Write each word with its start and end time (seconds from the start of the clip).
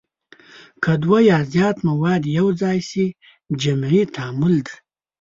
که 0.83 0.91
دوه 1.03 1.19
یا 1.31 1.39
زیات 1.51 1.77
مواد 1.87 2.23
یو 2.37 2.47
ځای 2.61 2.79
شي 2.89 3.05
جمعي 3.61 4.01
تعامل 4.15 4.55
دی. 4.65 4.75